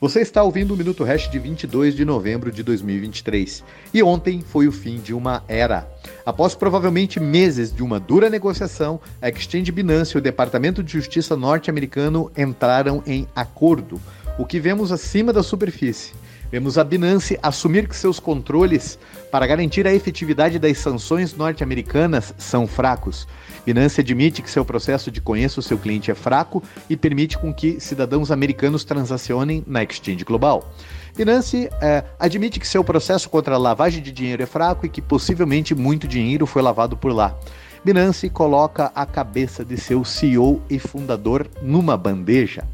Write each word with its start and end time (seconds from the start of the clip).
Você 0.00 0.22
está 0.22 0.42
ouvindo 0.42 0.72
o 0.72 0.76
Minuto 0.78 1.04
Hash 1.04 1.30
de 1.30 1.38
22 1.38 1.94
de 1.94 2.06
novembro 2.06 2.50
de 2.50 2.62
2023. 2.62 3.62
E 3.92 4.02
ontem 4.02 4.40
foi 4.40 4.66
o 4.66 4.72
fim 4.72 4.98
de 4.98 5.12
uma 5.12 5.44
era. 5.46 5.86
Após 6.24 6.54
provavelmente 6.54 7.20
meses 7.20 7.70
de 7.70 7.82
uma 7.82 8.00
dura 8.00 8.30
negociação, 8.30 8.98
a 9.20 9.28
Exchange 9.28 9.70
Binance 9.70 10.14
e 10.14 10.18
o 10.18 10.22
Departamento 10.22 10.82
de 10.82 10.90
Justiça 10.90 11.36
norte-americano 11.36 12.32
entraram 12.34 13.02
em 13.06 13.28
acordo. 13.36 14.00
O 14.38 14.46
que 14.46 14.58
vemos 14.58 14.90
acima 14.90 15.34
da 15.34 15.42
superfície 15.42 16.14
Vemos 16.50 16.76
a 16.76 16.82
Binance 16.82 17.38
assumir 17.40 17.86
que 17.86 17.94
seus 17.94 18.18
controles 18.18 18.98
para 19.30 19.46
garantir 19.46 19.86
a 19.86 19.94
efetividade 19.94 20.58
das 20.58 20.78
sanções 20.78 21.32
norte-americanas 21.36 22.34
são 22.36 22.66
fracos. 22.66 23.28
Binance 23.64 24.00
admite 24.00 24.42
que 24.42 24.50
seu 24.50 24.64
processo 24.64 25.12
de 25.12 25.20
conheça 25.20 25.60
o 25.60 25.62
seu 25.62 25.78
cliente 25.78 26.10
é 26.10 26.14
fraco 26.14 26.60
e 26.88 26.96
permite 26.96 27.38
com 27.38 27.54
que 27.54 27.78
cidadãos 27.78 28.32
americanos 28.32 28.82
transacionem 28.82 29.62
na 29.64 29.84
exchange 29.84 30.24
global. 30.24 30.72
Binance 31.16 31.70
é, 31.80 32.02
admite 32.18 32.58
que 32.58 32.66
seu 32.66 32.82
processo 32.82 33.30
contra 33.30 33.54
a 33.54 33.58
lavagem 33.58 34.02
de 34.02 34.10
dinheiro 34.10 34.42
é 34.42 34.46
fraco 34.46 34.84
e 34.84 34.88
que 34.88 35.00
possivelmente 35.00 35.72
muito 35.72 36.08
dinheiro 36.08 36.46
foi 36.46 36.62
lavado 36.62 36.96
por 36.96 37.12
lá. 37.12 37.38
Binance 37.84 38.28
coloca 38.28 38.90
a 38.94 39.06
cabeça 39.06 39.64
de 39.64 39.76
seu 39.76 40.04
CEO 40.04 40.60
e 40.68 40.78
fundador 40.78 41.48
numa 41.62 41.96
bandeja. 41.96 42.64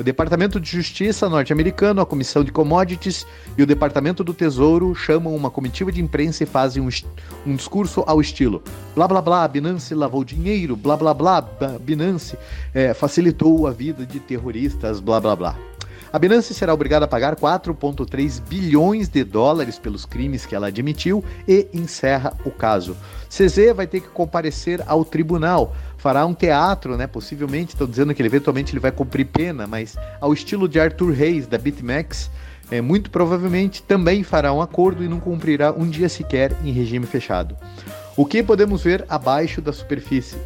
O 0.00 0.02
Departamento 0.02 0.58
de 0.58 0.70
Justiça 0.70 1.28
norte-americano, 1.28 2.00
a 2.00 2.06
Comissão 2.06 2.42
de 2.42 2.50
Commodities 2.50 3.26
e 3.58 3.62
o 3.62 3.66
Departamento 3.66 4.24
do 4.24 4.32
Tesouro 4.32 4.94
chamam 4.94 5.36
uma 5.36 5.50
comitiva 5.50 5.92
de 5.92 6.00
imprensa 6.00 6.42
e 6.42 6.46
fazem 6.46 6.82
um, 6.82 6.88
um 7.46 7.54
discurso 7.54 8.02
ao 8.06 8.18
estilo: 8.18 8.62
blá 8.94 9.06
blá 9.06 9.20
blá, 9.20 9.46
Binance 9.46 9.94
lavou 9.94 10.24
dinheiro, 10.24 10.74
blá 10.74 10.96
blá 10.96 11.12
blá, 11.12 11.46
Binance 11.82 12.34
é, 12.72 12.94
facilitou 12.94 13.66
a 13.66 13.72
vida 13.72 14.06
de 14.06 14.18
terroristas, 14.18 15.00
blá 15.00 15.20
blá 15.20 15.36
blá. 15.36 15.69
A 16.12 16.18
Binance 16.18 16.52
será 16.52 16.74
obrigada 16.74 17.04
a 17.04 17.08
pagar 17.08 17.36
4,3 17.36 18.42
bilhões 18.42 19.08
de 19.08 19.22
dólares 19.22 19.78
pelos 19.78 20.04
crimes 20.04 20.44
que 20.44 20.54
ela 20.56 20.66
admitiu 20.66 21.24
e 21.46 21.68
encerra 21.72 22.32
o 22.44 22.50
caso. 22.50 22.96
CZ 23.28 23.72
vai 23.74 23.86
ter 23.86 24.00
que 24.00 24.08
comparecer 24.08 24.82
ao 24.86 25.04
tribunal, 25.04 25.74
fará 25.96 26.26
um 26.26 26.34
teatro, 26.34 26.96
né? 26.96 27.06
Possivelmente, 27.06 27.74
estão 27.74 27.86
dizendo 27.86 28.12
que 28.12 28.20
ele, 28.20 28.28
eventualmente 28.28 28.72
ele 28.72 28.80
vai 28.80 28.90
cumprir 28.90 29.26
pena, 29.26 29.68
mas 29.68 29.96
ao 30.20 30.32
estilo 30.32 30.68
de 30.68 30.80
Arthur 30.80 31.12
Reis, 31.12 31.46
da 31.46 31.56
BitMEX, 31.56 32.28
é, 32.72 32.80
muito 32.80 33.10
provavelmente 33.10 33.82
também 33.82 34.24
fará 34.24 34.52
um 34.52 34.60
acordo 34.60 35.04
e 35.04 35.08
não 35.08 35.20
cumprirá 35.20 35.72
um 35.72 35.88
dia 35.88 36.08
sequer 36.08 36.56
em 36.64 36.72
regime 36.72 37.06
fechado. 37.06 37.56
O 38.16 38.26
que 38.26 38.42
podemos 38.42 38.82
ver 38.82 39.04
abaixo 39.08 39.60
da 39.60 39.72
superfície? 39.72 40.36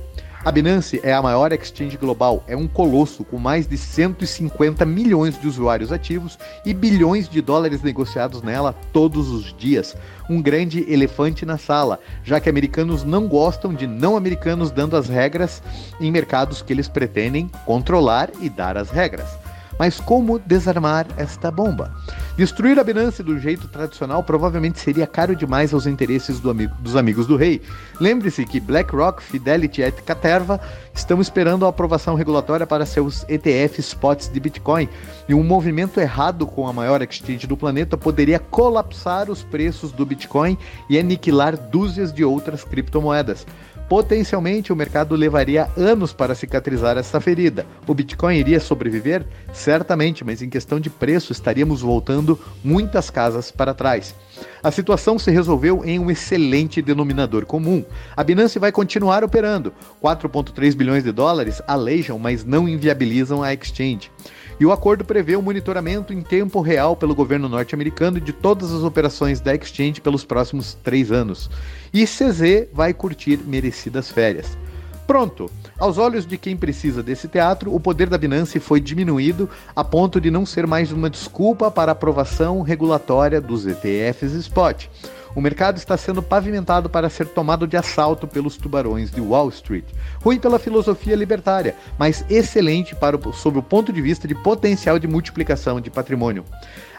A 0.44 0.52
Binance 0.52 1.00
é 1.02 1.10
a 1.10 1.22
maior 1.22 1.54
exchange 1.54 1.96
global, 1.96 2.44
é 2.46 2.54
um 2.54 2.68
colosso 2.68 3.24
com 3.24 3.38
mais 3.38 3.66
de 3.66 3.78
150 3.78 4.84
milhões 4.84 5.40
de 5.40 5.48
usuários 5.48 5.90
ativos 5.90 6.38
e 6.66 6.74
bilhões 6.74 7.30
de 7.30 7.40
dólares 7.40 7.82
negociados 7.82 8.42
nela 8.42 8.74
todos 8.92 9.30
os 9.30 9.56
dias. 9.56 9.96
Um 10.28 10.42
grande 10.42 10.84
elefante 10.86 11.46
na 11.46 11.56
sala, 11.56 11.98
já 12.22 12.40
que 12.40 12.50
americanos 12.50 13.04
não 13.04 13.26
gostam 13.26 13.72
de 13.72 13.86
não 13.86 14.18
americanos 14.18 14.70
dando 14.70 14.98
as 14.98 15.08
regras 15.08 15.62
em 15.98 16.12
mercados 16.12 16.60
que 16.60 16.74
eles 16.74 16.88
pretendem 16.88 17.50
controlar 17.64 18.28
e 18.42 18.50
dar 18.50 18.76
as 18.76 18.90
regras. 18.90 19.43
Mas 19.78 20.00
como 20.00 20.38
desarmar 20.38 21.06
esta 21.16 21.50
bomba? 21.50 21.92
Destruir 22.36 22.78
a 22.78 22.84
Binance 22.84 23.22
do 23.22 23.38
jeito 23.38 23.68
tradicional 23.68 24.22
provavelmente 24.22 24.80
seria 24.80 25.06
caro 25.06 25.36
demais 25.36 25.72
aos 25.72 25.86
interesses 25.86 26.40
do 26.40 26.50
amigo, 26.50 26.74
dos 26.80 26.96
amigos 26.96 27.26
do 27.26 27.36
rei. 27.36 27.62
Lembre-se 28.00 28.44
que 28.44 28.60
BlackRock, 28.60 29.22
Fidelity 29.22 29.82
e 29.82 29.92
Caterva 29.92 30.60
estão 30.92 31.20
esperando 31.20 31.66
a 31.66 31.68
aprovação 31.68 32.14
regulatória 32.14 32.66
para 32.66 32.86
seus 32.86 33.24
ETF 33.28 33.80
spots 33.80 34.28
de 34.28 34.40
Bitcoin, 34.40 34.88
e 35.28 35.34
um 35.34 35.42
movimento 35.42 36.00
errado 36.00 36.46
com 36.46 36.66
a 36.66 36.72
maior 36.72 37.02
exchange 37.02 37.46
do 37.46 37.56
planeta 37.56 37.96
poderia 37.96 38.38
colapsar 38.38 39.30
os 39.30 39.42
preços 39.42 39.92
do 39.92 40.04
Bitcoin 40.04 40.58
e 40.88 40.98
aniquilar 40.98 41.56
dúzias 41.56 42.12
de 42.12 42.24
outras 42.24 42.64
criptomoedas. 42.64 43.46
Potencialmente, 43.94 44.72
o 44.72 44.76
mercado 44.76 45.14
levaria 45.14 45.70
anos 45.76 46.12
para 46.12 46.34
cicatrizar 46.34 46.98
essa 46.98 47.20
ferida. 47.20 47.64
O 47.86 47.94
Bitcoin 47.94 48.36
iria 48.36 48.58
sobreviver? 48.58 49.24
Certamente, 49.52 50.24
mas 50.24 50.42
em 50.42 50.50
questão 50.50 50.80
de 50.80 50.90
preço, 50.90 51.30
estaríamos 51.30 51.80
voltando 51.80 52.36
muitas 52.64 53.08
casas 53.08 53.52
para 53.52 53.72
trás. 53.72 54.12
A 54.60 54.72
situação 54.72 55.16
se 55.16 55.30
resolveu 55.30 55.84
em 55.84 56.00
um 56.00 56.10
excelente 56.10 56.82
denominador 56.82 57.46
comum. 57.46 57.84
A 58.16 58.24
Binance 58.24 58.58
vai 58.58 58.72
continuar 58.72 59.22
operando. 59.22 59.72
4,3 60.02 60.74
bilhões 60.74 61.04
de 61.04 61.12
dólares 61.12 61.62
aleijam, 61.64 62.18
mas 62.18 62.44
não 62.44 62.68
inviabilizam 62.68 63.44
a 63.44 63.54
exchange. 63.54 64.10
E 64.58 64.64
o 64.64 64.72
acordo 64.72 65.04
prevê 65.04 65.36
o 65.36 65.42
monitoramento 65.42 66.12
em 66.12 66.22
tempo 66.22 66.60
real 66.60 66.94
pelo 66.94 67.14
governo 67.14 67.48
norte-americano 67.48 68.20
de 68.20 68.32
todas 68.32 68.72
as 68.72 68.82
operações 68.82 69.40
da 69.40 69.54
exchange 69.54 70.00
pelos 70.00 70.24
próximos 70.24 70.74
três 70.82 71.10
anos. 71.10 71.50
E 71.92 72.04
CZ 72.04 72.68
vai 72.72 72.94
curtir 72.94 73.38
merecidas 73.38 74.10
férias. 74.10 74.56
Pronto! 75.06 75.50
Aos 75.78 75.98
olhos 75.98 76.24
de 76.24 76.38
quem 76.38 76.56
precisa 76.56 77.02
desse 77.02 77.28
teatro, 77.28 77.74
o 77.74 77.80
poder 77.80 78.08
da 78.08 78.16
Binance 78.16 78.58
foi 78.58 78.80
diminuído 78.80 79.50
a 79.74 79.84
ponto 79.84 80.20
de 80.20 80.30
não 80.30 80.46
ser 80.46 80.66
mais 80.66 80.92
uma 80.92 81.10
desculpa 81.10 81.70
para 81.70 81.92
aprovação 81.92 82.62
regulatória 82.62 83.40
dos 83.40 83.66
ETFs 83.66 84.32
spot. 84.32 84.86
O 85.34 85.40
mercado 85.40 85.78
está 85.78 85.96
sendo 85.96 86.22
pavimentado 86.22 86.88
para 86.88 87.10
ser 87.10 87.26
tomado 87.26 87.66
de 87.66 87.76
assalto 87.76 88.26
pelos 88.26 88.56
tubarões 88.56 89.10
de 89.10 89.20
Wall 89.20 89.48
Street. 89.48 89.84
Ruim 90.22 90.38
pela 90.38 90.60
filosofia 90.60 91.16
libertária, 91.16 91.74
mas 91.98 92.24
excelente 92.30 92.94
para 92.94 93.16
o, 93.16 93.32
sob 93.32 93.58
o 93.58 93.62
ponto 93.62 93.92
de 93.92 94.00
vista 94.00 94.28
de 94.28 94.34
potencial 94.34 94.96
de 94.96 95.08
multiplicação 95.08 95.80
de 95.80 95.90
patrimônio. 95.90 96.44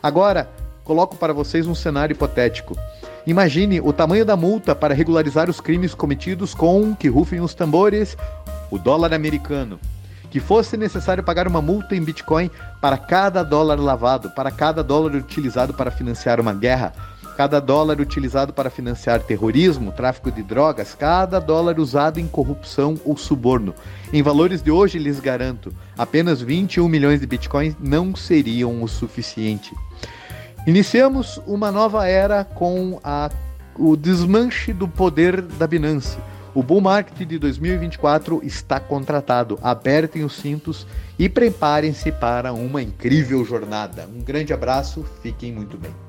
Agora, 0.04 0.50
coloco 0.84 1.16
para 1.16 1.32
vocês 1.32 1.66
um 1.66 1.74
cenário 1.74 2.14
hipotético. 2.14 2.78
Imagine 3.26 3.80
o 3.80 3.94
tamanho 3.94 4.26
da 4.26 4.36
multa 4.36 4.76
para 4.76 4.94
regularizar 4.94 5.50
os 5.50 5.62
crimes 5.62 5.96
cometidos 5.96 6.54
com, 6.54 6.94
que 6.94 7.08
rufem 7.08 7.40
os 7.40 7.56
tambores, 7.56 8.18
o 8.70 8.78
dólar 8.78 9.14
americano. 9.14 9.80
Que 10.30 10.42
fosse 10.42 10.76
necessário 10.76 11.24
pagar 11.24 11.48
uma 11.48 11.62
multa 11.62 11.96
em 11.96 12.04
Bitcoin 12.04 12.52
para 12.82 12.98
cada 12.98 13.42
dólar 13.42 13.80
lavado, 13.80 14.30
para 14.32 14.52
cada 14.52 14.84
dólar 14.84 15.16
utilizado 15.16 15.74
para 15.74 15.90
financiar 15.90 16.42
uma 16.42 16.54
guerra, 16.54 16.94
cada 17.36 17.60
dólar 17.60 18.00
utilizado 18.00 18.54
para 18.54 18.70
financiar 18.70 19.22
terrorismo, 19.22 19.92
tráfico 19.92 20.32
de 20.32 20.42
drogas, 20.42 20.96
cada 20.96 21.40
dólar 21.40 21.80
usado 21.80 22.20
em 22.20 22.28
corrupção 22.28 23.00
ou 23.04 23.18
suborno. 23.18 23.76
Em 24.14 24.24
valores 24.24 24.64
de 24.64 24.72
hoje, 24.72 24.98
lhes 24.98 25.20
garanto, 25.20 25.74
apenas 25.98 26.42
21 26.42 26.88
milhões 26.88 27.20
de 27.20 27.28
bitcoins 27.28 27.76
não 27.80 28.16
seriam 28.16 28.82
o 28.82 28.88
suficiente. 28.88 29.74
Iniciamos 30.66 31.40
uma 31.46 31.72
nova 31.72 32.08
era 32.08 32.44
com 32.44 33.00
a, 33.04 33.30
o 33.78 33.96
desmanche 33.96 34.74
do 34.74 34.88
poder 34.88 35.42
da 35.42 35.68
Binance. 35.68 36.18
O 36.56 36.64
bull 36.64 36.80
market 36.80 37.28
de 37.28 37.38
2024 37.38 38.40
está 38.42 38.80
contratado. 38.80 39.60
Apertem 39.62 40.24
os 40.24 40.38
cintos 40.38 40.88
e 41.20 41.28
preparem-se 41.28 42.14
para 42.14 42.54
uma 42.54 42.82
incrível 42.82 43.44
jornada. 43.44 44.08
Um 44.08 44.24
grande 44.24 44.54
abraço, 44.54 45.06
fiquem 45.22 45.52
muito 45.52 45.78
bem. 45.78 46.05